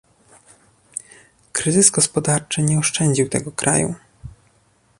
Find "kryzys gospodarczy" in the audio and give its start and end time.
1.53-2.61